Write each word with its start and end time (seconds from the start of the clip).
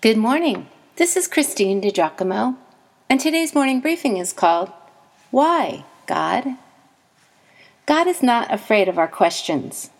Good 0.00 0.16
morning. 0.16 0.68
This 0.94 1.16
is 1.16 1.26
Christine 1.26 1.82
DiGiacomo, 1.82 2.56
and 3.10 3.18
today's 3.18 3.52
morning 3.52 3.80
briefing 3.80 4.16
is 4.16 4.32
called 4.32 4.70
Why, 5.32 5.84
God? 6.06 6.54
God 7.84 8.06
is 8.06 8.22
not 8.22 8.54
afraid 8.54 8.86
of 8.86 8.96
our 8.96 9.08
questions. 9.08 9.90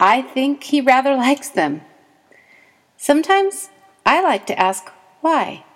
I 0.00 0.22
think 0.22 0.64
He 0.64 0.80
rather 0.80 1.14
likes 1.26 1.50
them. 1.50 1.82
Sometimes 2.96 3.68
I 4.06 4.22
like 4.22 4.46
to 4.46 4.58
ask 4.58 4.90
why, 5.20 5.66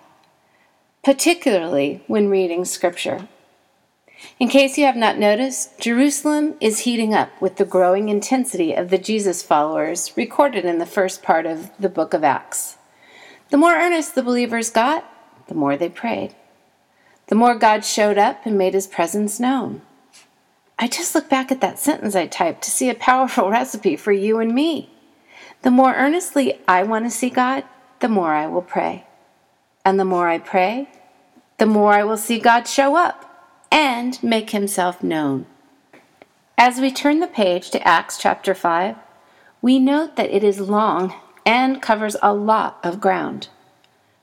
particularly 1.03 2.03
when 2.07 2.27
reading 2.27 2.65
Scripture. 2.65 3.27
In 4.39 4.47
case 4.47 4.79
you 4.79 4.85
have 4.85 4.97
not 4.97 5.19
noticed, 5.19 5.79
Jerusalem 5.79 6.55
is 6.59 6.79
heating 6.79 7.13
up 7.13 7.39
with 7.39 7.57
the 7.57 7.65
growing 7.65 8.09
intensity 8.09 8.73
of 8.73 8.89
the 8.89 8.97
Jesus 8.97 9.43
followers 9.43 10.11
recorded 10.17 10.65
in 10.65 10.79
the 10.79 10.87
first 10.87 11.21
part 11.21 11.45
of 11.45 11.69
the 11.77 11.87
book 11.87 12.15
of 12.15 12.23
Acts. 12.23 12.77
The 13.49 13.57
more 13.57 13.73
earnest 13.73 14.15
the 14.15 14.23
believers 14.23 14.69
got, 14.69 15.05
the 15.47 15.55
more 15.55 15.75
they 15.75 15.89
prayed. 15.89 16.35
The 17.27 17.35
more 17.35 17.55
God 17.55 17.83
showed 17.83 18.17
up 18.17 18.45
and 18.45 18.57
made 18.57 18.73
his 18.73 18.87
presence 18.87 19.39
known. 19.39 19.81
I 20.77 20.87
just 20.87 21.13
look 21.13 21.29
back 21.29 21.51
at 21.51 21.61
that 21.61 21.79
sentence 21.79 22.15
I 22.15 22.27
typed 22.27 22.61
to 22.63 22.71
see 22.71 22.89
a 22.89 22.95
powerful 22.95 23.49
recipe 23.51 23.95
for 23.95 24.11
you 24.11 24.39
and 24.39 24.53
me. 24.53 24.89
The 25.61 25.71
more 25.71 25.93
earnestly 25.93 26.59
I 26.67 26.83
want 26.83 27.05
to 27.05 27.11
see 27.11 27.29
God, 27.29 27.65
the 27.99 28.07
more 28.07 28.33
I 28.33 28.47
will 28.47 28.61
pray. 28.61 29.05
And 29.83 29.99
the 29.99 30.05
more 30.05 30.29
I 30.29 30.37
pray, 30.37 30.87
the 31.57 31.65
more 31.65 31.93
I 31.93 32.03
will 32.03 32.17
see 32.17 32.39
God 32.39 32.67
show 32.67 32.95
up 32.95 33.25
and 33.71 34.21
make 34.23 34.51
himself 34.51 35.03
known. 35.03 35.45
As 36.57 36.79
we 36.79 36.91
turn 36.91 37.19
the 37.19 37.27
page 37.27 37.71
to 37.71 37.87
Acts 37.87 38.17
chapter 38.17 38.53
5, 38.53 38.95
we 39.61 39.79
note 39.79 40.15
that 40.15 40.29
it 40.29 40.43
is 40.43 40.59
long 40.59 41.13
and 41.49 41.81
covers 41.81 42.15
a 42.21 42.31
lot 42.31 42.77
of 42.83 43.01
ground. 43.01 43.47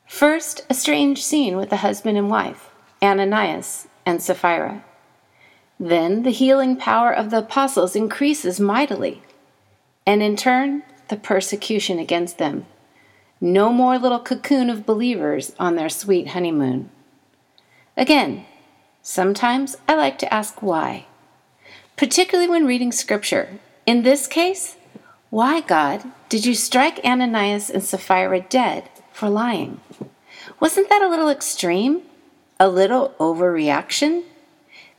First, 0.07 0.65
a 0.71 0.75
strange 0.75 1.25
scene 1.25 1.57
with 1.57 1.71
the 1.71 1.79
husband 1.79 2.17
and 2.17 2.31
wife, 2.31 2.71
Ananias 3.03 3.89
and 4.07 4.23
Sapphira. 4.23 4.85
Then, 5.81 6.23
the 6.23 6.31
healing 6.31 6.77
power 6.77 7.13
of 7.13 7.31
the 7.31 7.39
apostles 7.39 7.97
increases 7.97 8.61
mightily, 8.61 9.23
and 10.07 10.23
in 10.23 10.37
turn, 10.37 10.85
the 11.09 11.17
persecution 11.17 11.99
against 11.99 12.39
them. 12.39 12.65
No 13.41 13.73
more 13.73 13.99
little 13.99 14.21
cocoon 14.21 14.71
of 14.71 14.87
believers 14.87 15.53
on 15.59 15.75
their 15.75 15.89
sweet 15.89 16.29
honeymoon. 16.29 16.91
Again, 17.97 18.47
sometimes 19.03 19.77
I 19.89 19.97
like 19.97 20.17
to 20.21 20.33
ask 20.33 20.63
why, 20.63 21.07
particularly 21.97 22.49
when 22.49 22.67
reading 22.67 22.93
scripture. 22.93 23.59
In 23.85 24.05
this 24.05 24.29
case, 24.29 24.76
why, 25.37 25.61
God, 25.61 26.03
did 26.31 26.47
you 26.47 26.55
strike 26.55 26.99
Ananias 27.05 27.69
and 27.69 27.85
Sapphira 27.85 28.41
dead 28.41 28.89
for 29.13 29.29
lying? 29.29 29.83
Wasn't 30.61 30.89
that 30.89 31.03
a 31.03 31.11
little 31.11 31.29
extreme? 31.29 32.05
A 32.59 32.69
little 32.69 33.15
overreaction? 33.21 34.23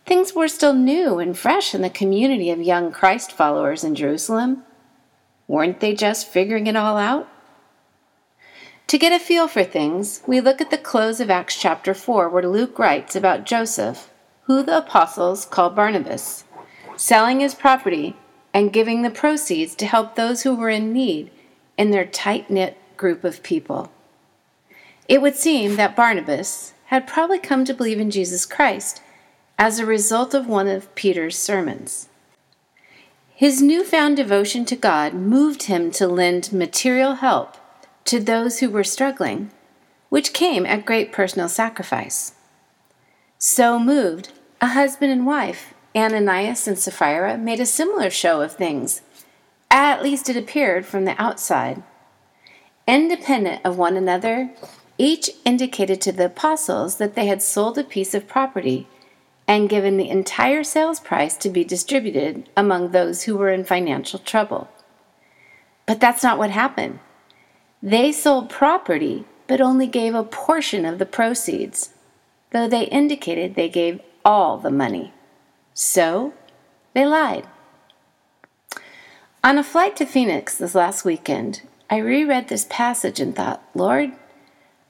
Things 0.06 0.36
were 0.36 0.48
still 0.48 0.76
new 0.76 1.18
and 1.18 1.36
fresh 1.36 1.74
in 1.74 1.82
the 1.82 1.90
community 1.90 2.52
of 2.52 2.62
young 2.62 2.92
Christ 2.92 3.32
followers 3.32 3.84
in 3.84 3.96
Jerusalem. 3.96 4.62
Weren't 5.48 5.80
they 5.80 5.96
just 5.96 6.28
figuring 6.28 6.68
it 6.68 6.76
all 6.76 6.98
out? 6.98 7.28
To 8.90 9.00
get 9.00 9.12
a 9.12 9.18
feel 9.18 9.48
for 9.48 9.64
things, 9.64 10.22
we 10.28 10.40
look 10.40 10.62
at 10.62 10.70
the 10.70 10.78
close 10.78 11.20
of 11.20 11.32
Acts 11.32 11.60
chapter 11.60 11.96
4, 11.96 12.30
where 12.30 12.48
Luke 12.48 12.78
writes 12.78 13.16
about 13.16 13.48
Joseph, 13.48 14.12
who 14.44 14.62
the 14.62 14.78
apostles 14.78 15.46
call 15.46 15.72
Barnabas, 15.72 16.44
selling 16.96 17.40
his 17.40 17.56
property 17.56 18.16
and 18.58 18.74
giving 18.74 19.04
the 19.04 19.12
proceeds 19.12 19.76
to 19.76 19.86
help 19.86 20.16
those 20.16 20.42
who 20.42 20.56
were 20.56 20.68
in 20.68 20.92
need 20.92 21.30
in 21.78 21.92
their 21.92 22.08
tight 22.08 22.50
knit 22.50 22.76
group 22.98 23.24
of 23.24 23.44
people. 23.44 23.92
It 25.08 25.22
would 25.22 25.36
seem 25.36 25.76
that 25.76 25.96
Barnabas 25.96 26.74
had 26.86 27.06
probably 27.06 27.38
come 27.38 27.66
to 27.66 27.74
believe 27.76 28.00
in 28.00 28.10
Jesus 28.10 28.48
Christ 28.48 29.00
as 29.60 29.78
a 29.78 29.86
result 29.86 30.34
of 30.34 30.48
one 30.48 30.68
of 30.68 30.94
Peter's 30.96 31.38
sermons. 31.38 32.10
His 33.36 33.62
newfound 33.62 34.18
devotion 34.18 34.66
to 34.66 34.76
God 34.76 35.14
moved 35.14 35.64
him 35.64 35.92
to 35.92 36.08
lend 36.08 36.52
material 36.52 37.14
help 37.14 37.58
to 38.06 38.20
those 38.20 38.58
who 38.58 38.72
were 38.72 38.84
struggling, 38.84 39.52
which 40.10 40.34
came 40.34 40.66
at 40.66 40.84
great 40.84 41.12
personal 41.12 41.48
sacrifice. 41.48 42.34
So 43.38 43.78
moved, 43.78 44.32
a 44.60 44.70
husband 44.70 45.12
and 45.12 45.28
wife 45.28 45.76
Ananias 45.96 46.68
and 46.68 46.78
Sapphira 46.78 47.38
made 47.38 47.60
a 47.60 47.66
similar 47.66 48.10
show 48.10 48.42
of 48.42 48.54
things. 48.54 49.02
At 49.70 50.04
least 50.04 50.30
it 50.30 50.38
appeared 50.38 50.86
from 50.86 51.06
the 51.06 51.22
outside. 51.22 51.84
Independent 52.88 53.62
of 53.66 53.78
one 53.78 53.98
another, 53.98 54.52
each 54.98 55.30
indicated 55.46 56.02
to 56.02 56.12
the 56.12 56.26
apostles 56.26 56.98
that 56.98 57.16
they 57.16 57.28
had 57.28 57.42
sold 57.42 57.78
a 57.78 57.84
piece 57.84 58.14
of 58.14 58.28
property 58.28 58.88
and 59.48 59.70
given 59.70 59.98
the 59.98 60.10
entire 60.10 60.64
sales 60.64 61.00
price 61.00 61.38
to 61.38 61.50
be 61.50 61.64
distributed 61.64 62.50
among 62.58 62.92
those 62.92 63.24
who 63.24 63.38
were 63.38 63.52
in 63.52 63.64
financial 63.64 64.20
trouble. 64.20 64.70
But 65.86 66.00
that's 66.00 66.24
not 66.24 66.38
what 66.38 66.52
happened. 66.52 67.00
They 67.82 68.12
sold 68.12 68.50
property, 68.50 69.26
but 69.48 69.62
only 69.62 69.88
gave 69.88 70.14
a 70.14 70.24
portion 70.24 70.86
of 70.86 71.00
the 71.00 71.06
proceeds, 71.06 71.94
though 72.52 72.68
they 72.68 72.86
indicated 72.86 73.56
they 73.56 73.70
gave 73.70 74.02
all 74.26 74.58
the 74.58 74.72
money. 74.72 75.14
So 75.80 76.34
they 76.96 77.06
lied. 77.06 77.46
On 79.44 79.60
a 79.60 79.64
flight 79.64 79.96
to 79.98 80.08
Phoenix 80.08 80.58
this 80.58 80.74
last 80.74 81.06
weekend, 81.06 81.62
I 81.88 81.98
reread 81.98 82.48
this 82.48 82.66
passage 82.68 83.20
and 83.20 83.36
thought, 83.36 83.62
Lord, 83.76 84.14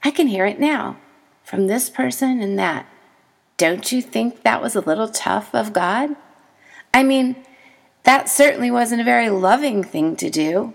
I 0.02 0.12
can 0.12 0.28
hear 0.28 0.46
it 0.46 0.62
now 0.62 0.96
from 1.44 1.68
this 1.68 1.90
person 1.90 2.42
and 2.42 2.58
that. 2.58 2.86
Don't 3.58 3.92
you 3.92 4.02
think 4.02 4.44
that 4.44 4.62
was 4.62 4.78
a 4.78 4.80
little 4.80 5.10
tough 5.10 5.54
of 5.54 5.74
God? 5.74 6.16
I 6.94 7.04
mean, 7.04 7.36
that 8.04 8.30
certainly 8.30 8.72
wasn't 8.72 9.02
a 9.02 9.12
very 9.14 9.30
loving 9.30 9.84
thing 9.84 10.16
to 10.16 10.30
do. 10.30 10.74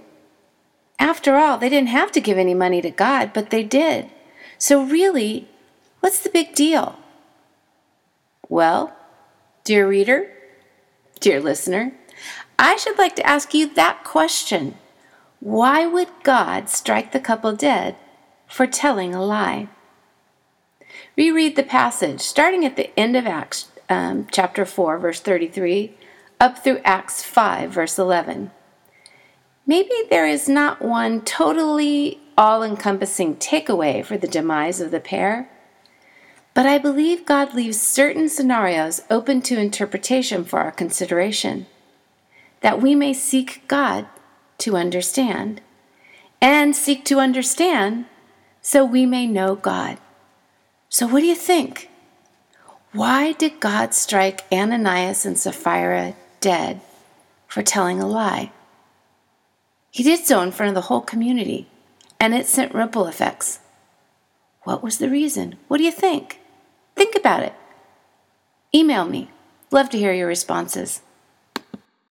After 0.98 1.36
all, 1.36 1.56
they 1.56 1.70
didn't 1.70 1.88
have 1.88 2.12
to 2.12 2.20
give 2.20 2.36
any 2.36 2.52
money 2.52 2.82
to 2.82 2.90
God, 2.90 3.32
but 3.32 3.48
they 3.48 3.64
did. 3.64 4.10
So, 4.58 4.84
really, 4.84 5.48
what's 6.00 6.20
the 6.20 6.28
big 6.28 6.54
deal? 6.54 6.98
Well, 8.50 8.94
Dear 9.64 9.86
reader, 9.86 10.28
dear 11.20 11.40
listener, 11.40 11.92
I 12.58 12.74
should 12.76 12.98
like 12.98 13.14
to 13.14 13.26
ask 13.26 13.54
you 13.54 13.72
that 13.74 14.02
question. 14.02 14.74
Why 15.38 15.86
would 15.86 16.08
God 16.24 16.68
strike 16.68 17.12
the 17.12 17.20
couple 17.20 17.54
dead 17.54 17.94
for 18.48 18.66
telling 18.66 19.14
a 19.14 19.24
lie? 19.24 19.68
Reread 21.16 21.54
the 21.54 21.62
passage 21.62 22.20
starting 22.20 22.64
at 22.64 22.74
the 22.74 22.98
end 22.98 23.16
of 23.16 23.24
Acts 23.24 23.68
um, 23.88 24.26
chapter 24.32 24.64
4, 24.64 24.98
verse 24.98 25.20
33, 25.20 25.94
up 26.40 26.58
through 26.58 26.80
Acts 26.84 27.22
5, 27.22 27.70
verse 27.70 28.00
11. 28.00 28.50
Maybe 29.64 29.94
there 30.10 30.26
is 30.26 30.48
not 30.48 30.82
one 30.82 31.20
totally 31.20 32.18
all 32.36 32.64
encompassing 32.64 33.36
takeaway 33.36 34.04
for 34.04 34.16
the 34.16 34.26
demise 34.26 34.80
of 34.80 34.90
the 34.90 34.98
pair 34.98 35.48
but 36.54 36.66
I 36.66 36.78
believe 36.78 37.24
God 37.24 37.54
leaves 37.54 37.80
certain 37.80 38.28
scenarios 38.28 39.00
open 39.10 39.40
to 39.42 39.58
interpretation 39.58 40.44
for 40.44 40.60
our 40.60 40.70
consideration, 40.70 41.66
that 42.60 42.82
we 42.82 42.94
may 42.94 43.14
seek 43.14 43.66
God 43.68 44.06
to 44.58 44.76
understand, 44.76 45.60
and 46.40 46.76
seek 46.76 47.04
to 47.06 47.20
understand 47.20 48.04
so 48.60 48.84
we 48.84 49.06
may 49.06 49.26
know 49.26 49.54
God. 49.54 49.98
So, 50.88 51.06
what 51.06 51.20
do 51.20 51.26
you 51.26 51.34
think? 51.34 51.88
Why 52.92 53.32
did 53.32 53.58
God 53.58 53.94
strike 53.94 54.44
Ananias 54.52 55.24
and 55.24 55.38
Sapphira 55.38 56.14
dead 56.40 56.82
for 57.48 57.62
telling 57.62 58.00
a 58.00 58.06
lie? 58.06 58.52
He 59.90 60.02
did 60.02 60.26
so 60.26 60.42
in 60.42 60.52
front 60.52 60.68
of 60.68 60.74
the 60.74 60.88
whole 60.88 61.00
community, 61.00 61.66
and 62.20 62.34
it 62.34 62.46
sent 62.46 62.74
ripple 62.74 63.06
effects. 63.06 63.60
What 64.64 64.82
was 64.82 64.98
the 64.98 65.08
reason? 65.08 65.56
What 65.68 65.78
do 65.78 65.84
you 65.84 65.90
think? 65.90 66.41
Think 66.96 67.14
about 67.16 67.42
it. 67.42 67.54
Email 68.74 69.04
me. 69.06 69.30
Love 69.70 69.90
to 69.90 69.98
hear 69.98 70.12
your 70.12 70.28
responses. 70.28 71.02